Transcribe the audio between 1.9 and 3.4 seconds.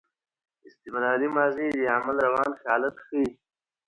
عمل روان حالت ښيي.